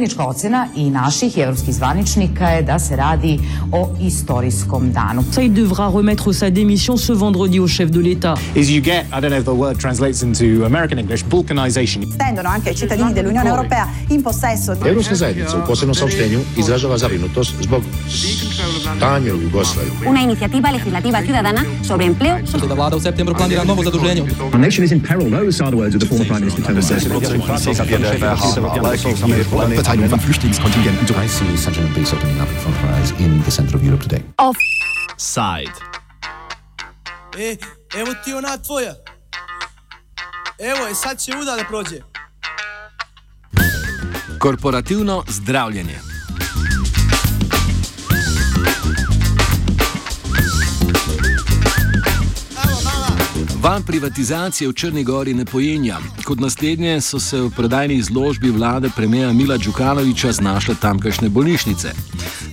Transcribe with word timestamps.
Zajednička 0.00 0.26
ocena 0.26 0.66
i 0.76 0.90
naših 0.90 1.38
i 1.38 1.40
evropskih 1.40 1.74
zvaničnika 1.74 2.48
je 2.48 2.62
da 2.62 2.78
se 2.78 2.96
radi 2.96 3.38
o 3.72 3.88
istorijskom 4.00 4.92
danu. 4.92 5.24
Il 5.42 5.52
devra 5.52 5.90
remettre 5.90 6.34
sa 6.34 6.50
démission 6.50 6.96
ce 6.96 7.12
vendredi 7.12 7.58
au 7.58 7.66
chef 7.68 7.90
de 7.90 8.00
l'État. 8.00 8.34
is 8.54 8.70
you 8.70 8.80
get, 8.80 9.06
I 9.06 9.20
don't 9.20 9.30
know 9.30 9.38
if 9.38 9.44
the 9.44 9.54
word 9.54 9.80
translates 9.80 10.22
into 10.22 10.64
American 10.64 10.98
English, 10.98 11.24
balkanization. 11.24 12.02
Stendono 12.12 12.48
anche 12.48 12.68
ai 12.68 12.76
cittadini 12.76 13.12
dell'Unione 13.12 13.48
Europea 13.48 13.88
in 14.08 14.22
possesso 14.22 14.74
di 14.74 14.88
Europska 14.88 15.14
zajednica 15.14 15.56
u 15.56 15.66
posebnom 15.66 15.94
saopštenju 15.94 16.40
izražava 16.56 16.98
zabrinutost 16.98 17.54
zbog 17.60 17.82
stanja 18.96 19.34
u 19.34 19.40
Jugoslaviji. 19.40 19.92
una 20.06 20.20
iniciativa 20.20 20.70
legislativa 20.70 21.22
ciudadana 21.22 21.60
sobre 21.82 22.06
empleo, 22.06 22.36
da 22.68 22.74
vlada 22.74 22.96
u 22.96 23.00
septembru 23.00 23.34
planira 23.34 23.64
novo 23.64 23.82
zaduženje. 23.82 24.22
Our 24.52 24.60
nation 24.60 24.84
is 24.84 24.92
in 24.92 25.00
peril. 25.00 25.30
Those 25.30 25.64
are 25.64 25.70
the 25.70 25.78
words 25.80 25.94
of 25.94 26.00
the 26.02 26.08
former 26.08 26.26
Prime 26.26 26.40
Minister 26.40 26.62
Tony 29.18 29.44
Blair. 29.50 29.87
Verteilung 29.88 30.10
von 30.10 30.20
Flüchtlingskontingenten. 30.20 31.06
Do 31.06 31.14
I 31.14 31.26
see 31.26 31.56
such 31.56 31.78
an 31.78 31.86
abyss 31.86 32.12
opening 32.12 32.38
up 32.42 32.48
in 32.50 32.56
front 32.58 32.76
of 32.76 32.84
our 32.84 32.92
eyes 33.00 33.10
in 33.18 33.42
the 33.42 33.50
center 33.50 33.74
of 33.74 33.82
Europe 33.82 34.02
today? 34.02 34.22
Side. 35.16 35.72
E, 37.38 37.56
evo 37.96 38.14
ti 38.24 38.34
ona 38.34 38.58
tvoja. 38.58 38.94
Evo 40.58 40.86
je, 40.86 40.94
sad 40.94 41.20
će 41.20 41.32
uda 41.42 41.56
da 41.56 41.64
prođe. 41.64 42.00
Korporativno 44.38 45.24
zdravljenje. 45.28 45.98
Val 53.62 53.82
privatizacije 53.82 54.68
v 54.68 54.72
Črni 54.72 55.04
gori 55.04 55.34
ne 55.34 55.44
pojenja. 55.44 55.98
Kot 56.24 56.40
naslednje 56.40 57.00
so 57.00 57.18
se 57.20 57.40
v 57.40 57.50
prodajni 57.50 57.94
izložbi 57.94 58.50
vlade 58.50 58.90
premija 58.96 59.32
Mila 59.32 59.56
Đukanoviča 59.56 60.32
znašle 60.32 60.74
tamkajšnje 60.80 61.28
bolnišnice. 61.28 61.92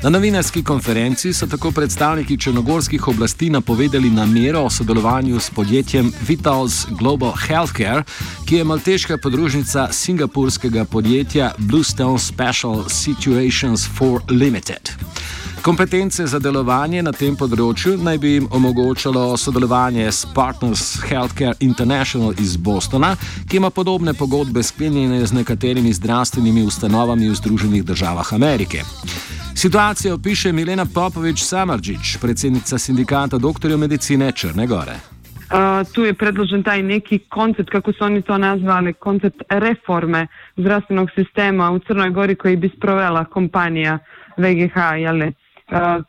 Na 0.03 0.09
novinarski 0.09 0.63
konferenci 0.63 1.33
so 1.33 1.47
tako 1.47 1.71
predstavniki 1.71 2.37
črnogorskih 2.37 3.07
oblasti 3.07 3.49
napovedali 3.49 4.09
namero 4.09 4.61
o 4.61 4.69
sodelovanju 4.69 5.39
s 5.39 5.49
podjetjem 5.49 6.11
Vitals 6.27 6.85
Global 6.89 7.33
Healthcare, 7.47 8.03
ki 8.45 8.55
je 8.55 8.63
malteška 8.63 9.17
podružnica 9.17 9.87
singapurskega 9.91 10.85
podjetja 10.85 11.51
Bluestone 11.57 12.19
Special 12.19 12.89
Situations 12.89 13.87
for 13.97 14.21
Limited. 14.29 14.94
Kompetence 15.65 16.27
za 16.27 16.37
delovanje 16.37 17.01
na 17.01 17.09
tem 17.09 17.33
področju 17.33 17.95
naj 18.05 18.19
bi 18.21 18.31
jim 18.35 18.43
omogočalo 18.53 19.23
sodelovanje 19.33 20.03
s 20.05 20.27
Partners 20.29 20.81
Healthcare 21.07 21.55
International 21.65 22.35
iz 22.37 22.51
Bostona, 22.53 23.15
ki 23.49 23.57
ima 23.57 23.71
podobne 23.73 24.13
pogodbe 24.13 24.61
sklenjene 24.61 25.23
z 25.25 25.33
nekaterimi 25.33 25.89
zdravstvenimi 25.97 26.61
ustanovami 26.69 27.31
v 27.31 27.37
Združenih 27.39 27.81
državah 27.81 28.29
Amerike. 28.37 28.83
Situacijo 29.57 30.19
opiše 30.19 30.51
Milena 30.53 30.85
Popovič 30.85 31.41
Samarđić, 31.41 32.19
predsednica 32.21 32.77
sindikata 32.77 33.39
doktorjev 33.41 33.81
medicine 33.81 34.27
Črne 34.31 34.67
Gore. 34.69 34.99
Uh, 35.49 35.81
tu 35.95 36.05
je 36.05 36.13
predložen 36.13 36.61
taj 36.63 36.83
neki 36.83 37.19
koncept, 37.29 37.71
kako 37.73 37.93
su 37.93 38.05
oni 38.05 38.21
to 38.21 38.37
nazvali, 38.37 38.93
koncept 38.93 39.41
reforme 39.49 40.27
zdravstvenog 40.57 41.09
sistema 41.15 41.71
u 41.71 41.79
Crnoj 41.79 42.09
Gori 42.09 42.35
koji 42.35 42.55
bi 42.55 42.69
sprovela 42.77 43.25
kompanija 43.25 43.97
VGH, 44.37 44.77
jeli, 45.01 45.27
uh, 45.27 45.44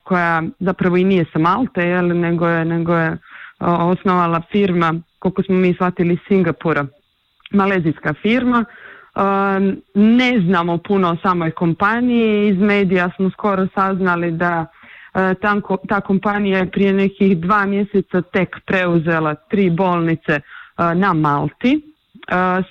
koja 0.03 0.43
zapravo 0.61 0.97
i 0.97 1.05
nije 1.05 1.25
sa 1.33 1.39
Malte, 1.39 1.83
jeli, 1.83 2.15
nego 2.15 2.49
je, 2.49 2.65
nego 2.65 2.95
je 2.95 3.11
uh, 3.11 3.19
osnovala 3.81 4.43
firma, 4.53 4.95
koliko 5.19 5.43
smo 5.43 5.55
mi 5.55 5.75
shvatili, 5.75 6.19
Singapura, 6.29 6.87
malezijska 7.51 8.15
firma. 8.23 8.65
Uh, 9.15 9.23
ne 9.95 10.41
znamo 10.47 10.79
puno 10.79 11.11
o 11.11 11.17
samoj 11.23 11.51
kompaniji, 11.51 12.48
iz 12.48 12.59
medija 12.59 13.11
smo 13.17 13.31
skoro 13.31 13.67
saznali 13.75 14.31
da 14.31 14.67
E, 15.17 15.35
ta, 15.89 16.01
kompanija 16.01 16.59
je 16.59 16.70
prije 16.70 16.93
nekih 16.93 17.39
dva 17.39 17.67
mjeseca 17.67 18.23
tek 18.23 18.57
preuzela 18.67 19.35
tri 19.35 19.70
bolnice 19.70 20.33
e, 20.33 20.41
na 20.95 21.13
Malti. 21.13 21.73
E, 21.73 21.83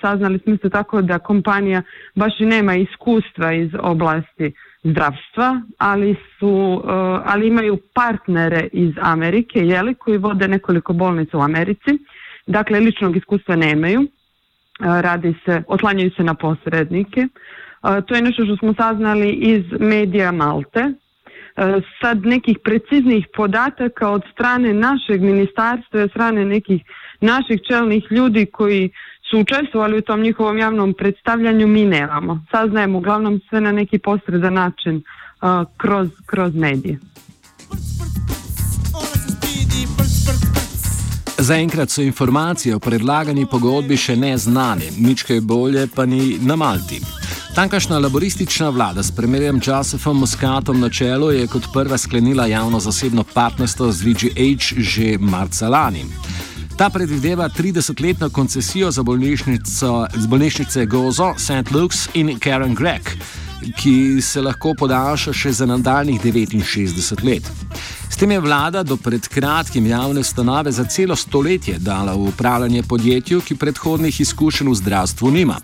saznali 0.00 0.38
smo 0.38 0.56
se 0.62 0.70
tako 0.70 1.02
da 1.02 1.18
kompanija 1.18 1.82
baš 2.14 2.40
i 2.40 2.46
nema 2.46 2.74
iskustva 2.76 3.52
iz 3.52 3.70
oblasti 3.80 4.52
zdravstva, 4.90 5.60
ali 5.78 6.16
su, 6.38 6.82
ali 7.24 7.46
imaju 7.46 7.78
partnere 7.94 8.68
iz 8.72 8.94
Amerike, 9.00 9.58
jeli, 9.58 9.94
koji 9.94 10.18
vode 10.18 10.48
nekoliko 10.48 10.92
bolnica 10.92 11.38
u 11.38 11.40
Americi. 11.40 11.98
Dakle, 12.46 12.80
ličnog 12.80 13.16
iskustva 13.16 13.56
nemaju. 13.56 14.06
Radi 14.78 15.34
se, 15.44 15.62
otlanjaju 15.68 16.10
se 16.16 16.22
na 16.22 16.34
posrednike. 16.34 17.28
To 18.06 18.14
je 18.14 18.22
nešto 18.22 18.44
što 18.44 18.56
smo 18.56 18.74
saznali 18.74 19.30
iz 19.30 19.64
medija 19.80 20.32
Malte, 20.32 20.92
sad 22.00 22.26
nekih 22.26 22.58
preciznih 22.64 23.26
podataka 23.34 24.10
od 24.10 24.22
strane 24.32 24.74
našeg 24.74 25.22
ministarstva 25.22 26.02
od 26.02 26.10
strane 26.10 26.44
nekih 26.44 26.82
naših 27.20 27.60
čelnih 27.68 28.04
ljudi 28.10 28.46
koji 28.46 28.90
učestvovali 29.32 29.98
u 29.98 30.02
tom 30.02 30.20
njihovom 30.20 30.58
javnom 30.58 30.94
predstavljanju 30.94 31.66
mi 31.66 31.84
nemamo. 31.84 32.44
Saznajemo 32.50 32.98
uglavnom 32.98 33.40
sve 33.48 33.60
na 33.60 33.72
neki 33.72 33.98
posredan 33.98 34.54
način 34.54 34.96
uh, 34.96 35.68
kroz, 35.76 36.08
kroz 36.26 36.54
medije. 36.54 36.98
Zaenkrat 41.38 41.90
so 41.90 42.02
informacije 42.02 42.76
o 42.76 42.78
predlagani 42.78 43.46
pogodbi 43.50 43.96
še 43.96 44.16
ne 44.16 44.38
znane, 44.38 44.88
nič 44.98 45.22
kaj 45.22 45.40
bolje 45.40 45.86
pa 45.94 46.06
ni 46.06 46.38
na 46.40 46.56
Malti. 46.56 47.00
Tankašna 47.54 47.98
laboristična 47.98 48.68
vlada 48.68 49.02
s 49.02 49.12
premijerjem 49.16 49.60
Josefom 49.66 50.18
Muskatom 50.18 50.80
na 50.80 50.90
čelu 50.90 51.30
je 51.32 51.46
kot 51.46 51.62
prva 51.72 51.98
sklenila 51.98 52.46
javno-zasebno 52.46 53.24
partnerstvo 53.34 53.92
z 53.92 54.02
VGH 54.02 54.80
že 54.80 55.18
marca 55.20 55.68
lani. 55.68 56.04
Ta 56.76 56.90
predvideva 56.90 57.48
30-letno 57.48 58.30
koncesijo 58.30 58.90
za 58.90 59.02
bolnišnice 60.28 60.86
Gozo, 60.86 61.34
St. 61.38 61.70
Luke's 61.70 62.08
in 62.14 62.38
Karen 62.38 62.74
Gregg, 62.74 63.02
ki 63.76 64.20
se 64.22 64.42
lahko 64.42 64.74
podaljša 64.78 65.32
še 65.32 65.52
za 65.52 65.66
nadaljnih 65.66 66.20
69 66.20 67.24
let. 67.24 67.50
S 68.10 68.16
tem 68.16 68.30
je 68.30 68.40
vlada 68.40 68.82
do 68.82 68.96
pred 68.96 69.28
kratkim 69.28 69.86
javne 69.86 70.24
stanove 70.24 70.72
za 70.72 70.84
celo 70.84 71.16
stoletje 71.16 71.78
dala 71.78 72.12
v 72.14 72.28
upravljanje 72.28 72.82
podjetju, 72.82 73.40
ki 73.40 73.56
predhodnih 73.56 74.20
izkušenj 74.20 74.68
v 74.68 74.74
zdravstvu 74.74 75.30
nima. 75.30 75.56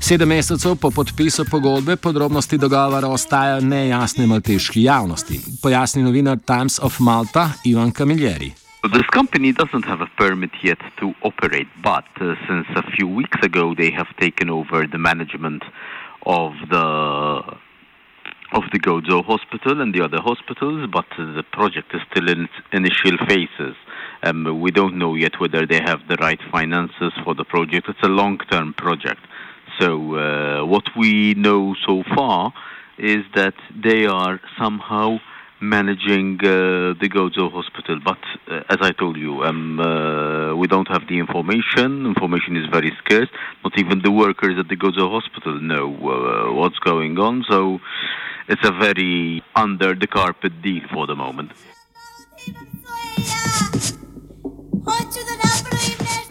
Sedem 0.00 0.28
mesecev 0.28 0.76
po 0.76 0.90
podpisu 0.90 1.44
pogodbe 1.50 1.96
podrobnosti 1.96 2.58
dogovora 2.58 3.08
ostajajo 3.08 3.60
nejasne 3.60 4.26
malteški 4.26 4.82
javnosti, 4.82 5.40
pojasni 5.62 6.02
novinar 6.02 6.38
Times 6.46 6.78
of 6.82 7.00
Malta 7.00 7.52
Ivan 7.64 7.92
Kamiljeri. 7.92 8.69
This 8.82 9.06
company 9.12 9.52
doesn't 9.52 9.84
have 9.84 10.00
a 10.00 10.06
permit 10.16 10.52
yet 10.62 10.78
to 11.00 11.12
operate, 11.22 11.68
but 11.84 12.06
uh, 12.18 12.34
since 12.48 12.66
a 12.74 12.90
few 12.92 13.06
weeks 13.06 13.36
ago 13.42 13.74
they 13.74 13.90
have 13.90 14.06
taken 14.16 14.48
over 14.48 14.86
the 14.86 14.96
management 14.96 15.62
of 16.24 16.52
the 16.70 17.58
of 18.52 18.62
the 18.72 18.78
Gozo 18.80 19.22
Hospital 19.22 19.82
and 19.82 19.94
the 19.94 20.00
other 20.00 20.18
hospitals, 20.22 20.88
but 20.90 21.04
the 21.18 21.44
project 21.52 21.94
is 21.94 22.00
still 22.10 22.28
in 22.30 22.44
its 22.44 22.52
initial 22.72 23.18
phases. 23.28 23.76
Um, 24.22 24.60
we 24.60 24.70
don't 24.70 24.96
know 24.96 25.14
yet 25.14 25.38
whether 25.38 25.66
they 25.66 25.80
have 25.84 26.00
the 26.08 26.16
right 26.16 26.40
finances 26.50 27.12
for 27.22 27.34
the 27.34 27.44
project. 27.44 27.86
It's 27.86 28.02
a 28.02 28.08
long-term 28.08 28.74
project. 28.78 29.20
So 29.78 30.14
uh, 30.14 30.64
what 30.64 30.84
we 30.96 31.34
know 31.34 31.76
so 31.86 32.02
far 32.14 32.52
is 32.98 33.24
that 33.34 33.54
they 33.84 34.06
are 34.06 34.40
somehow 34.58 35.18
managing 35.60 36.38
uh, 36.40 36.94
the 37.00 37.08
Gozo 37.08 37.50
Hospital. 37.52 38.00
But 38.04 38.18
uh, 38.50 38.62
as 38.68 38.78
I 38.80 38.92
told 38.92 39.16
you, 39.16 39.42
um, 39.44 39.78
uh, 39.78 40.54
we 40.56 40.66
don't 40.66 40.88
have 40.88 41.06
the 41.08 41.18
information. 41.18 42.06
Information 42.06 42.56
is 42.56 42.66
very 42.70 42.92
scarce. 43.04 43.28
Not 43.64 43.78
even 43.78 44.02
the 44.02 44.10
workers 44.10 44.58
at 44.58 44.68
the 44.68 44.76
Gozo 44.76 45.10
Hospital 45.10 45.60
know 45.60 45.88
uh, 45.94 46.52
what's 46.52 46.78
going 46.78 47.18
on. 47.18 47.44
So 47.48 47.80
it's 48.48 48.66
a 48.66 48.72
very 48.72 49.42
under 49.54 49.94
the 49.94 50.06
carpet 50.06 50.62
deal 50.62 50.82
for 50.92 51.06
the 51.06 51.16
moment. 51.16 51.52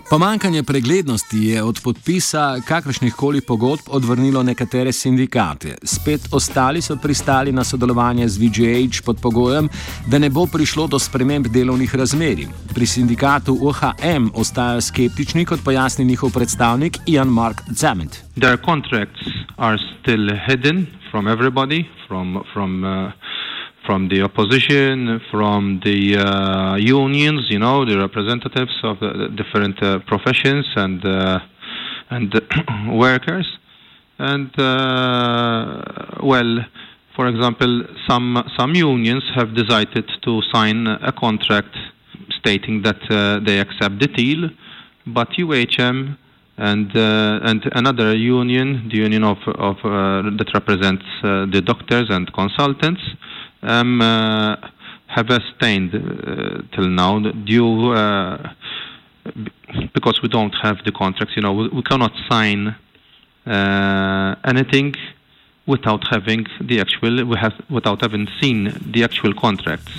Pomankanje 0.09 0.63
preglednosti 0.63 1.37
je 1.37 1.63
od 1.63 1.79
podpisa 1.83 2.61
kakršnih 2.67 3.13
koli 3.13 3.41
pogodb 3.41 3.81
odvrnilo 3.87 4.43
nekatere 4.43 4.91
sindikate. 4.91 5.75
Spet 5.83 6.21
ostali 6.31 6.81
so 6.81 6.95
pristali 6.95 7.51
na 7.51 7.63
sodelovanje 7.63 8.27
z 8.27 8.37
VGH 8.41 9.05
pod 9.05 9.17
pogojem, 9.21 9.69
da 10.07 10.17
ne 10.17 10.29
bo 10.29 10.47
prišlo 10.53 10.87
do 10.87 10.99
sprememb 10.99 11.47
delovnih 11.47 11.95
razmerij. 11.95 12.47
Pri 12.73 12.85
sindikatu 12.85 13.57
OHM 13.61 14.31
ostajajo 14.33 14.81
skeptični, 14.81 15.45
kot 15.45 15.59
pojasni 15.65 16.05
njihov 16.05 16.33
predstavnik 16.33 16.97
Ian 17.05 17.27
Mark 17.27 17.61
Zament. 17.71 18.17
Their 18.35 18.57
contracts 18.65 19.21
are 19.57 19.77
still 20.01 20.29
hidden 20.47 20.87
from 21.11 21.27
everybody, 21.27 21.85
from, 22.07 22.43
from 22.53 22.83
uh, 22.83 23.11
from 23.85 24.09
the 24.09 24.21
opposition, 24.21 25.21
from 25.31 25.81
the 25.83 26.17
uh, 26.17 26.75
unions, 26.75 27.47
you 27.49 27.59
know, 27.59 27.85
the 27.85 27.97
representatives 27.97 28.75
of 28.83 28.99
the 28.99 29.29
different 29.35 29.81
uh, 29.81 29.99
professions 30.07 30.65
and 30.75 31.05
uh, 31.05 31.39
and 32.09 32.33
workers. 32.89 33.47
and 34.17 34.51
uh, 34.59 35.81
well, 36.23 36.65
for 37.15 37.27
example, 37.27 37.83
some 38.07 38.43
some 38.57 38.75
unions 38.75 39.23
have 39.35 39.55
decided 39.55 40.05
to 40.23 40.41
sign 40.53 40.87
a 40.87 41.11
contract 41.11 41.75
stating 42.39 42.81
that 42.83 43.01
uh, 43.09 43.39
they 43.45 43.59
accept 43.59 43.99
the 43.99 44.07
deal, 44.07 44.49
but 45.07 45.29
UHM 45.31 46.17
and 46.57 46.95
uh, 46.95 47.49
and 47.49 47.61
another 47.73 48.15
union, 48.15 48.89
the 48.91 48.97
union 48.97 49.23
of 49.23 49.37
of 49.47 49.77
that 50.37 50.49
represents 50.53 51.05
the 51.21 51.61
doctors 51.65 52.07
and 52.09 52.31
consultants, 52.33 53.01
um, 53.61 54.01
uh, 54.01 54.55
have 55.07 55.29
abstained 55.29 55.93
uh, 55.95 56.61
till 56.73 56.87
now 56.87 57.19
due 57.19 57.93
because 59.93 60.21
we 60.21 60.29
don't 60.29 60.55
have 60.61 60.77
the 60.85 60.91
contracts. 60.91 61.35
You 61.35 61.41
know, 61.41 61.53
we, 61.53 61.67
we 61.69 61.81
cannot 61.81 62.13
sign 62.29 62.75
anything 64.45 64.95
without 65.65 66.07
having 66.09 66.45
the 66.61 66.79
actual 66.79 67.25
we 67.25 67.37
have 67.37 67.53
without 67.69 68.01
having 68.01 68.27
seen 68.39 68.73
the 68.81 69.03
actual 69.03 69.33
contracts. 69.33 69.91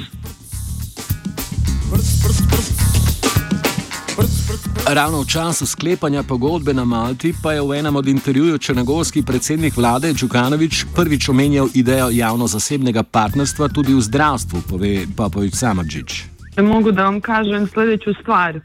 Ravno 4.94 5.20
v 5.23 5.26
času 5.26 5.67
sklepanja 5.67 6.23
pogodbe 6.23 6.75
na 6.75 6.85
Malti 6.85 7.32
pa 7.43 7.52
je 7.52 7.62
v 7.62 7.79
enem 7.79 7.97
od 7.97 8.08
intervjujev 8.08 8.58
črnogorski 8.58 9.23
predsednik 9.23 9.76
vlade 9.76 10.14
Čukanovič 10.14 10.85
prvič 10.97 11.29
omenjal 11.29 11.69
idejo 11.75 12.08
javno-zasebnega 12.11 13.02
partnerstva 13.02 13.69
tudi 13.69 13.94
v 13.94 14.00
zdravstvu, 14.00 14.58
pove 14.70 15.06
Popovič 15.17 15.55
Samadžič. 15.55 16.25
Mogu 16.58 16.93
da 16.93 17.05
vam 17.05 17.20
kažem 17.20 17.67
sljedeću 17.67 18.11
stvar, 18.23 18.61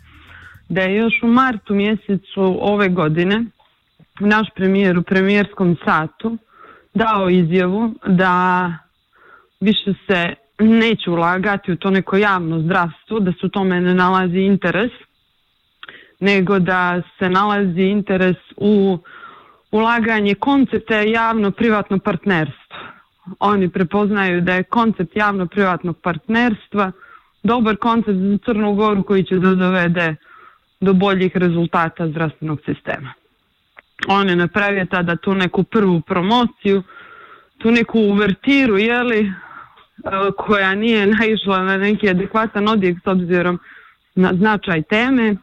da 0.70 0.82
je 0.82 0.96
još 0.96 1.14
u 1.24 1.28
martu 1.28 1.74
mjesecu 1.74 2.58
ove 2.62 2.90
godine 2.90 3.46
naš 4.20 4.48
premijer 4.56 4.98
u 4.98 5.04
premijerskom 5.04 5.78
satu 5.86 6.38
dao 6.94 7.30
izjavu 7.30 7.94
da 8.08 8.74
više 9.60 9.94
se 10.08 10.34
neće 10.60 11.12
ulagati 11.12 11.72
u 11.72 11.76
to 11.76 11.90
neko 11.90 12.18
javno 12.18 12.62
zdravstvo, 12.62 13.20
da 13.20 13.32
se 13.32 13.46
u 13.46 13.50
tome 13.50 13.82
ne 13.82 13.94
nalazi 13.94 14.40
interes, 14.40 14.92
nego 16.20 16.60
da 16.60 17.02
se 17.20 17.30
nalazi 17.30 17.82
interes 17.82 18.38
u 18.58 18.98
ulaganje 19.72 20.36
koncepta 20.36 21.02
javno-privatno 21.02 22.00
partnerstvo. 22.00 22.56
Oni 23.40 23.70
prepoznaju 23.70 24.42
da 24.42 24.54
je 24.54 24.64
koncept 24.64 25.16
javno-privatnog 25.16 25.98
partnerstva 26.02 26.92
dobar 27.44 27.76
koncept 27.78 28.18
za 28.18 28.38
Crnu 28.46 28.74
Goru 28.74 29.04
koji 29.04 29.24
će 29.24 29.36
da 29.36 29.56
dovede 29.56 30.16
do 30.82 30.94
boljih 30.94 31.38
rezultata 31.38 32.08
zdravstvenog 32.08 32.60
sistema. 32.66 33.14
On 34.08 34.30
je 34.30 34.36
napravio 34.36 34.86
tada 34.86 35.16
tu 35.16 35.36
neku 35.36 35.64
prvu 35.64 36.02
promociju, 36.02 36.84
tu 37.58 37.72
neku 37.72 38.00
uvertiru, 38.00 38.78
jeli, 38.78 39.34
koja 40.38 40.76
nije 40.76 41.08
naišla 41.08 41.64
na 41.64 41.78
neki 41.78 42.10
adekvatan 42.10 42.68
odjek 42.68 42.98
s 43.04 43.08
obzirom 43.08 43.60
na 44.16 44.34
značaj 44.34 44.82
teme, 44.82 45.36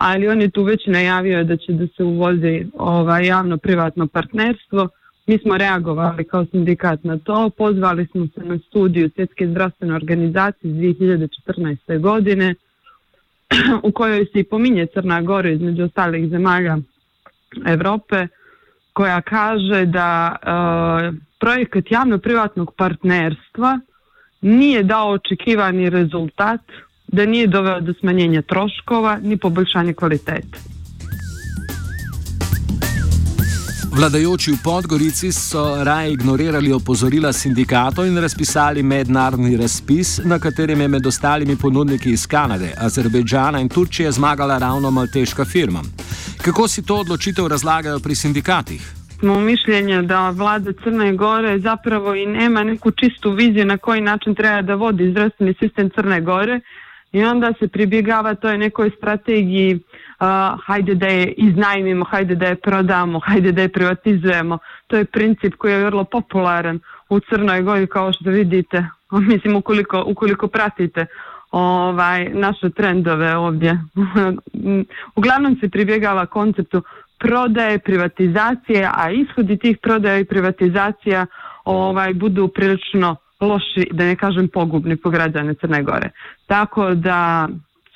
ali 0.00 0.28
on 0.28 0.40
je 0.40 0.50
tu 0.50 0.62
već 0.62 0.86
najavio 0.86 1.44
da 1.44 1.56
će 1.56 1.72
da 1.72 1.86
se 1.86 2.04
uvozi 2.04 2.66
ovaj, 2.74 3.26
javno-privatno 3.26 4.06
partnerstvo. 4.06 4.88
Mi 5.26 5.38
smo 5.38 5.56
reagovali 5.58 6.24
kao 6.24 6.46
sindikat 6.46 7.04
na 7.04 7.18
to, 7.18 7.50
pozvali 7.50 8.06
smo 8.06 8.26
se 8.26 8.40
na 8.44 8.58
studiju 8.58 9.10
Svjetske 9.14 9.46
zdravstvene 9.48 9.94
organizacije 9.94 10.70
iz 10.70 10.76
2014. 10.76 12.00
godine 12.00 12.54
u 13.88 13.92
kojoj 13.92 14.24
se 14.32 14.40
i 14.40 14.44
pominje 14.44 14.86
Crna 14.86 15.22
Gora 15.22 15.50
između 15.50 15.84
ostalih 15.84 16.30
zemalja 16.30 16.78
Europe 17.66 18.26
koja 18.92 19.20
kaže 19.20 19.86
da 19.86 20.36
e, 20.36 20.46
projekat 21.40 21.90
javno-privatnog 21.90 22.74
partnerstva 22.76 23.80
nije 24.40 24.82
dao 24.82 25.10
očekivani 25.10 25.90
rezultat, 25.90 26.60
da 27.12 27.26
nije 27.26 27.46
doveo 27.46 27.80
do 27.80 27.94
smanjenja 28.00 28.42
troškova 28.42 29.18
ni 29.22 29.36
poboljšanja 29.36 29.92
kvalitete. 29.92 30.58
Vladajoči 33.96 34.52
v 34.52 34.62
Podgorici 34.64 35.32
so 35.32 35.84
raje 35.84 36.12
ignorirali 36.12 36.72
opozorila 36.72 37.32
sindikatov 37.32 38.06
in 38.06 38.18
razpisali 38.18 38.82
mednarodni 38.82 39.56
razpis, 39.56 40.20
na 40.24 40.38
katerem 40.38 40.80
je 40.80 40.88
med 40.88 41.06
ostalimi 41.06 41.56
ponudniki 41.56 42.10
iz 42.10 42.26
Kanade, 42.26 42.70
Azerbejdžana 42.78 43.60
in 43.60 43.68
Turčije 43.68 44.12
zmagala 44.12 44.58
ravno 44.58 44.90
malteška 44.90 45.44
firma. 45.44 45.82
Kako 46.42 46.68
si 46.68 46.86
to 46.86 46.96
odločitev 46.96 47.46
razlagajo 47.46 47.98
pri 47.98 48.14
sindikatih? 48.14 49.00
smo 49.20 49.40
mišljenja 49.40 50.02
da 50.02 50.30
vlada 50.30 50.72
Crne 50.84 51.12
Gore 51.12 51.58
zapravo 51.58 52.14
i 52.14 52.26
nema 52.26 52.64
neku 52.64 52.90
čistu 52.90 53.30
viziju 53.30 53.64
na 53.64 53.78
koji 53.78 54.00
način 54.00 54.34
treba 54.34 54.62
da 54.62 54.74
vodi 54.74 55.10
zdravstveni 55.10 55.54
sistem 55.60 55.90
Crne 55.90 56.20
Gore 56.20 56.60
i 57.12 57.24
onda 57.24 57.52
se 57.58 57.68
pribjegava 57.68 58.34
toj 58.34 58.58
nekoj 58.58 58.90
strategiji 58.96 59.74
uh, 59.74 60.26
hajde 60.64 60.94
da 60.94 61.06
je 61.06 61.32
iznajmimo, 61.32 62.04
hajde 62.04 62.34
da 62.34 62.46
je 62.46 62.56
prodamo, 62.56 63.18
hajde 63.18 63.52
da 63.52 63.62
je 63.62 63.68
privatizujemo. 63.68 64.58
To 64.86 64.96
je 64.96 65.04
princip 65.04 65.54
koji 65.54 65.72
je 65.72 65.84
vrlo 65.84 66.04
popularan 66.04 66.80
u 67.08 67.20
Crnoj 67.20 67.62
Gori 67.62 67.86
kao 67.86 68.12
što 68.12 68.30
vidite, 68.30 68.86
mislim 69.32 69.56
ukoliko, 69.56 70.04
ukoliko 70.06 70.48
pratite 70.48 71.06
ovaj, 71.50 72.28
naše 72.28 72.70
trendove 72.70 73.36
ovdje. 73.36 73.80
Uglavnom 75.16 75.56
se 75.60 75.68
pribjegava 75.68 76.26
konceptu 76.26 76.82
prodaje, 77.18 77.78
privatizacije, 77.78 78.90
a 78.94 79.10
ishodi 79.10 79.58
tih 79.58 79.78
prodaja 79.78 80.18
i 80.18 80.24
privatizacija 80.24 81.26
ovaj, 81.64 82.14
budu 82.14 82.48
prilično 82.48 83.16
loši, 83.40 83.88
da 83.90 84.04
ne 84.04 84.16
kažem 84.16 84.48
pogubni 84.48 84.96
po 84.96 85.10
građane 85.10 85.54
Crne 85.54 85.82
Gore. 85.82 86.10
Tako 86.46 86.94
da 86.94 87.48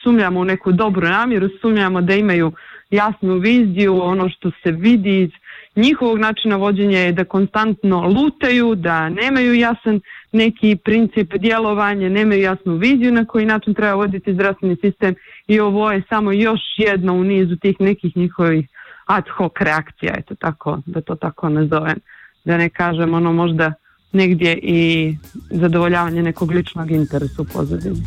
sumnjamo 0.03 0.41
u 0.41 0.45
neku 0.45 0.73
dobru 0.73 1.09
namjeru, 1.09 1.49
sumnjamo 1.61 2.01
da 2.01 2.15
imaju 2.15 2.53
jasnu 2.91 3.35
viziju, 3.39 4.03
ono 4.03 4.29
što 4.29 4.51
se 4.63 4.71
vidi 4.71 5.23
iz 5.23 5.31
njihovog 5.77 6.19
načina 6.19 6.57
vođenja 6.57 6.99
je 6.99 7.13
da 7.13 7.25
konstantno 7.25 8.09
lutaju, 8.09 8.75
da 8.75 9.09
nemaju 9.09 9.55
jasan 9.55 10.01
neki 10.33 10.77
princip 10.85 11.35
djelovanja, 11.35 12.09
nemaju 12.09 12.43
jasnu 12.43 12.77
viziju 12.77 13.13
na 13.13 13.25
koji 13.25 13.47
način 13.47 13.75
treba 13.75 13.95
voditi 13.95 14.35
zdravstveni 14.35 14.77
sistem 14.81 15.15
i 15.47 15.61
ovo 15.61 15.93
je 15.93 16.03
samo 16.09 16.33
još 16.33 16.61
jedno 16.77 17.15
u 17.15 17.25
nizu 17.25 17.57
tih 17.57 17.77
nekih 17.81 18.17
njihovih 18.17 18.69
ad 19.07 19.29
hoc 19.29 19.53
reakcija, 19.61 20.15
eto 20.19 20.35
tako, 20.35 20.79
da 20.87 21.01
to 21.01 21.15
tako 21.15 21.49
nazovem. 21.49 21.97
Da 22.45 22.57
ne 22.57 22.69
kažem 22.69 23.15
ono 23.15 23.33
možda 23.33 23.73
negdje 24.15 24.59
i 24.63 25.17
zadovoljavanje 25.51 26.23
nekog 26.23 26.51
ličnog 26.51 26.91
interesa 26.91 27.43
u 27.43 27.45
pozadini. 27.45 28.03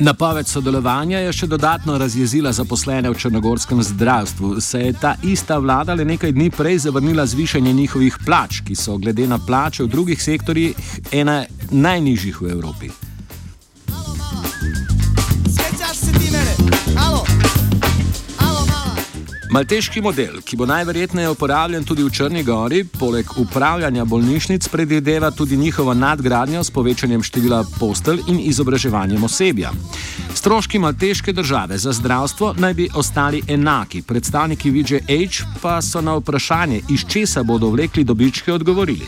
Napoved 0.00 0.46
sodelovanja 0.46 1.18
je 1.18 1.32
še 1.32 1.46
dodatno 1.50 1.96
razjezila 1.98 2.52
zaposlene 2.52 3.10
v 3.10 3.18
črnogorskem 3.18 3.82
zdravstvu. 3.82 4.60
Se 4.60 4.80
je 4.80 4.92
ta 4.92 5.16
ista 5.22 5.58
vlada 5.58 5.94
le 5.94 6.04
nekaj 6.04 6.32
dni 6.32 6.50
prej 6.50 6.78
zavrnila 6.86 7.26
zvišanje 7.26 7.72
njihovih 7.72 8.18
plač, 8.26 8.60
ki 8.62 8.78
so 8.78 8.94
glede 8.98 9.26
na 9.26 9.38
plače 9.38 9.82
v 9.82 9.90
drugih 9.90 10.22
sektorjih 10.22 10.78
ena 11.12 11.44
najnižjih 11.70 12.42
v 12.42 12.50
Evropi. 12.54 12.90
Malteški 19.50 20.00
model, 20.04 20.42
ki 20.44 20.56
bo 20.60 20.66
najverjetneje 20.68 21.30
uporabljen 21.32 21.84
tudi 21.84 22.04
v 22.04 22.10
Črni 22.12 22.42
Gori, 22.44 22.82
poleg 22.84 23.30
upravljanja 23.40 24.04
bolnišnic 24.04 24.68
predvideva 24.68 25.30
tudi 25.30 25.56
njihovo 25.56 25.94
nadgradnjo 25.94 26.64
s 26.64 26.70
povečanjem 26.70 27.22
števila 27.22 27.62
postelj 27.80 28.20
in 28.28 28.40
izobraževanjem 28.44 29.24
osebja. 29.24 29.70
Stroški 30.34 30.78
malteške 30.78 31.32
države 31.32 31.78
za 31.78 31.92
zdravstvo 31.92 32.54
naj 32.58 32.74
bi 32.74 32.88
ostali 32.94 33.42
enaki, 33.48 34.02
predstavniki 34.02 34.70
VJH 34.70 35.48
pa 35.62 35.80
so 35.82 36.00
na 36.00 36.18
vprašanje, 36.20 36.82
iz 36.90 37.08
česa 37.08 37.42
bodo 37.42 37.70
vlekli 37.70 38.04
dobičke, 38.04 38.52
odgovorili. 38.52 39.06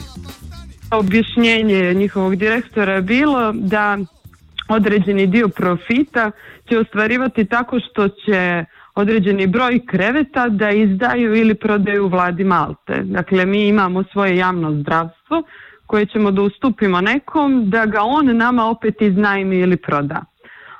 Objašnjenje 0.91 1.95
njihovog 1.95 2.37
direktora 2.37 2.93
je 2.93 3.03
bilo, 3.03 3.53
da 3.53 3.99
određeni 4.69 5.27
dio 5.27 5.49
profita 5.49 6.31
će 6.69 6.79
ostvarivati 6.79 7.45
tako 7.45 7.79
što 7.81 8.09
će 8.09 8.65
određeni 8.95 9.47
broj 9.47 9.81
kreveta 9.87 10.49
da 10.49 10.71
izdaju 10.71 11.35
ili 11.35 11.55
prodaju 11.55 12.09
vladi 12.09 12.45
Malte. 12.45 13.03
Dakle, 13.03 13.47
mi 13.47 13.69
imamo 13.69 14.05
svoje 14.13 14.37
javno 14.37 14.73
zdravstvo 14.81 15.43
koje 15.87 16.07
ćemo 16.07 16.31
da 16.31 16.43
ustupimo 16.43 17.01
nekom 17.01 17.71
da 17.71 17.87
ga 17.87 18.03
on 18.03 18.37
nama 18.37 18.65
opet 18.65 19.03
iznajmi 19.03 19.59
ili 19.59 19.77
proda. 19.77 20.25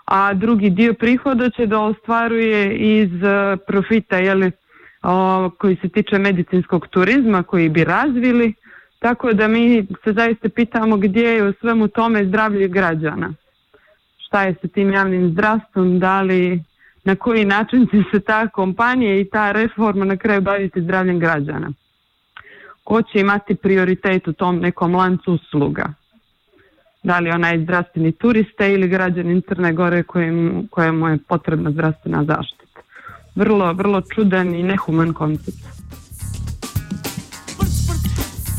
A 0.05 0.35
drugi 0.35 0.71
dio 0.71 0.95
prihoda 0.95 1.51
će 1.51 1.67
da 1.67 1.81
ostvaruje 1.81 2.77
iz 2.77 3.23
e, 3.23 3.57
profita 3.67 4.17
jeli, 4.17 4.53
koji 5.59 5.77
se 5.77 5.89
tiče 5.89 6.19
medicinskog 6.19 6.87
turizma 6.87 7.43
koji 7.43 7.69
bi 7.69 7.85
razvili. 7.85 8.55
Tako 8.99 9.33
da 9.33 9.49
mi 9.49 9.87
se 10.05 10.13
zaista 10.13 10.49
pitamo 10.49 10.97
gdje 10.97 11.23
je 11.23 11.49
u 11.49 11.53
svemu 11.61 11.89
tome 11.89 12.25
zdravlje 12.25 12.69
građana. 12.69 13.35
Šta 14.27 14.43
je 14.43 14.55
sa 14.63 14.69
tim 14.69 14.93
javnim 14.93 15.31
zdravstvom, 15.33 15.99
da 15.99 16.23
li 16.23 16.63
na 17.05 17.17
koji 17.17 17.45
način 17.45 17.87
će 17.87 18.03
se 18.13 18.21
ta 18.21 18.49
kompanija 18.49 19.21
i 19.21 19.25
ta 19.25 19.53
reforma 19.53 20.05
na 20.05 20.17
kraju 20.17 20.41
baviti 20.41 20.83
zdravljem 20.83 21.19
građana. 21.19 21.73
Ko 22.85 23.03
će 23.03 23.21
imati 23.21 23.55
prioritet 23.55 24.29
u 24.29 24.33
tom 24.33 24.59
nekom 24.59 24.95
lancu 24.95 25.33
usluga? 25.33 25.93
Da 27.03 27.19
li 27.19 27.31
onaj 27.31 27.63
zdravstveni 27.63 28.13
turiste 28.13 28.73
ili 28.73 28.89
građanin 28.89 29.43
Crne 29.49 29.73
Gore 29.73 30.03
kojim, 30.03 30.69
kojemu 30.71 31.09
je 31.09 31.19
potrebna 31.29 31.71
zdravstvena 31.71 32.25
zaštita. 32.25 32.81
Vrlo, 33.35 33.73
vrlo 33.73 34.03
čudan 34.15 34.55
i 34.55 34.63
nehuman 34.63 35.13
koncept. 35.13 35.80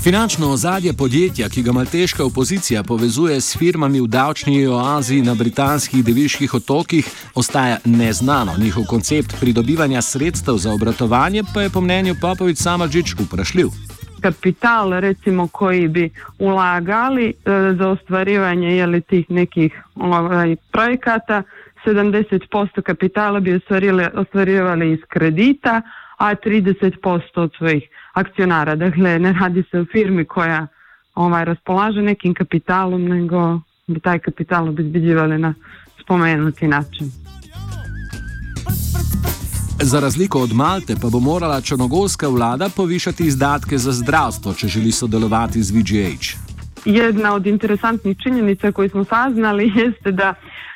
Finančno 0.04 0.48
ozadje 0.50 0.94
podjetja, 0.94 1.50
ki 1.50 1.62
ga 1.64 1.72
malteška 1.72 2.26
opozicija 2.26 2.84
povezuje 2.84 3.42
s 3.42 3.58
firmami 3.58 4.02
v 4.02 4.08
davčni 4.08 4.68
oazi 4.68 5.22
na 5.22 5.36
britanskih 5.36 6.06
deviških 6.06 6.54
otokih, 6.54 7.06
ostaja 7.36 7.78
neznano. 7.86 8.52
Njihov 8.58 8.84
koncept 8.90 9.36
pridobivanja 9.40 10.02
sredstev 10.02 10.58
za 10.58 10.74
obratovanje 10.74 11.44
pa 11.54 11.62
je 11.62 11.70
po 11.70 11.82
mnenju 11.82 12.16
Popovič 12.22 12.58
Samadžič 12.58 13.14
vprašljiv. 13.20 13.68
Kapital, 14.22 15.00
recimo, 15.00 15.48
koji 15.48 15.88
bi 15.88 16.10
ulagali 16.40 17.28
e, 17.30 17.34
za 17.78 17.88
ostvarivanje 17.88 18.78
jeli, 18.78 19.02
tih 19.02 19.26
nekih 19.30 19.84
ovaj, 19.96 20.56
projekata, 20.72 21.44
70% 21.86 22.82
kapitala 22.82 23.40
bi 23.40 23.60
ostvarivali 24.14 24.92
iz 24.92 25.00
kredita, 25.10 25.82
a 26.18 26.36
30% 26.36 27.22
od 27.36 27.52
svojih 27.58 27.84
akcionara. 28.14 28.76
Dakle, 28.76 29.20
ne 29.20 29.34
radi 29.34 29.64
se 29.72 29.80
o 29.80 29.86
firmi 29.92 30.26
koja 30.26 30.68
ovaj, 31.16 31.46
raspolaže 31.46 32.02
nekim 32.02 32.34
kapitalom, 32.34 33.04
nego 33.04 33.60
bi 33.88 34.00
taj 34.00 34.20
kapital 34.20 34.70
obezbeđivali 34.70 35.38
na 35.38 35.54
spomenuti 36.02 36.68
način. 36.68 37.12
Za 39.84 40.00
razliko 40.00 40.40
od 40.40 40.54
Malte 40.54 40.96
pa 41.02 41.10
bo 41.10 41.20
morala 41.20 41.62
črnogorska 41.62 42.28
vlada 42.28 42.70
povišati 42.76 43.24
izdatke 43.24 43.78
za 43.78 43.92
zdravstvo, 43.92 44.54
če 44.54 44.68
želi 44.68 44.92
sodelovati 44.92 45.64
z 45.64 45.72
VGH. 45.72 46.52
Jedna 46.86 47.34
od 47.34 47.48
interesantnih 47.48 48.18
činjenica 48.24 48.72
koje 48.72 48.90
smo 48.90 49.04
saznali 49.04 49.72
jeste 49.80 50.12
da 50.12 50.34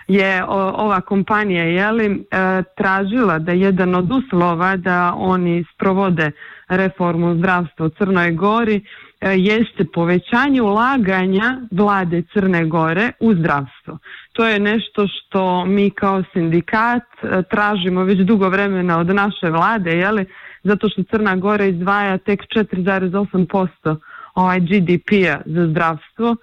je 0.07 0.43
ova 0.47 1.01
kompanija 1.01 1.63
jeli, 1.63 2.05
e, 2.05 2.63
tražila 2.77 3.39
da 3.39 3.51
jedan 3.51 3.95
od 3.95 4.11
uslova 4.11 4.77
da 4.77 5.13
oni 5.17 5.65
sprovode 5.75 6.31
reformu 6.67 7.35
zdravstva 7.37 7.85
u 7.85 7.89
Crnoj 7.89 8.31
Gori 8.31 8.81
e, 9.21 9.29
jeste 9.37 9.85
povećanje 9.93 10.61
ulaganja 10.61 11.57
vlade 11.71 12.23
Crne 12.33 12.65
Gore 12.65 13.11
u 13.19 13.33
zdravstvo. 13.33 13.97
To 14.33 14.47
je 14.47 14.59
nešto 14.59 15.07
što 15.07 15.65
mi 15.65 15.89
kao 15.89 16.23
sindikat 16.33 17.03
e, 17.23 17.41
tražimo 17.49 18.03
već 18.03 18.19
dugo 18.19 18.49
vremena 18.49 18.99
od 18.99 19.07
naše 19.07 19.49
vlade, 19.49 19.91
jeli? 19.91 20.25
zato 20.65 20.89
što 20.89 21.03
Crna 21.03 21.35
Gora 21.35 21.65
izdvaja 21.65 22.17
tek 22.17 22.39
4,8% 22.55 23.95
ovaj 24.35 24.59
GDP-a 24.59 25.41
za 25.45 25.67
zdravstvo, 25.67 26.35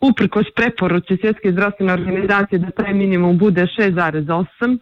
uprkos 0.00 0.46
preporuci 0.56 1.16
Svjetske 1.20 1.52
zdravstvene 1.52 1.92
organizacije 1.92 2.58
da 2.58 2.70
taj 2.70 2.94
minimum 2.94 3.38
bude 3.38 3.62
6,8. 3.62 4.78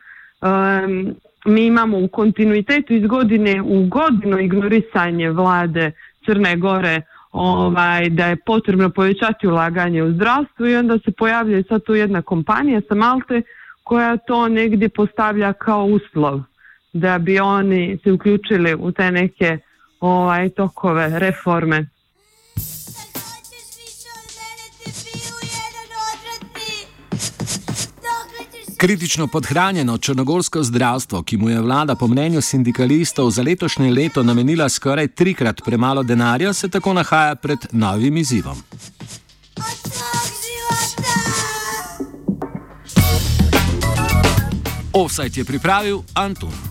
Mi 1.45 1.67
imamo 1.67 1.99
u 1.99 2.09
kontinuitetu 2.09 2.95
iz 2.95 3.07
godine 3.07 3.63
u 3.63 3.87
godinu 3.87 4.39
ignorisanje 4.41 5.31
vlade 5.31 5.93
Crne 6.27 6.57
Gore 6.57 7.03
ovaj, 7.33 8.11
da 8.11 8.27
je 8.27 8.37
potrebno 8.37 8.91
povećati 8.91 9.47
ulaganje 9.47 10.03
u 10.03 10.13
zdravstvo 10.13 10.67
i 10.67 10.77
onda 10.77 10.99
se 10.99 11.13
pojavlja 11.13 11.63
sad 11.69 11.83
tu 11.83 11.95
jedna 11.95 12.23
kompanija 12.23 12.81
sa 12.89 12.95
Malte 12.95 13.43
koja 13.85 14.17
to 14.17 14.49
negdje 14.49 14.89
postavlja 14.89 15.53
kao 15.53 15.85
uslov 15.85 16.41
da 16.93 17.19
bi 17.19 17.39
oni 17.39 17.99
se 18.05 18.13
uključili 18.13 18.75
u 18.75 18.93
te 18.93 19.11
neke 19.11 19.59
ovaj, 20.01 20.49
tokove 20.49 21.19
reforme 21.19 21.87
Kritično 28.83 29.27
podhranjeno 29.27 29.99
črnogorsko 29.99 30.62
zdravstvo, 30.62 31.23
ki 31.23 31.37
mu 31.37 31.51
je 31.51 31.61
vlada 31.61 31.95
po 31.95 32.09
mnenju 32.09 32.41
sindikalistov 32.41 33.31
za 33.31 33.43
letošnje 33.43 33.91
leto 33.91 34.23
namenila 34.23 34.69
skoraj 34.69 35.09
trikrat 35.09 35.61
premalo 35.65 36.03
denarja, 36.03 36.53
se 36.53 36.69
tako 36.69 36.93
nahaja 36.93 37.35
pred 37.35 37.59
novim 37.73 38.17
izzivom. 38.17 38.57
Offside 44.93 45.41
je 45.41 45.45
pripravil 45.45 46.03
Anton. 46.15 46.62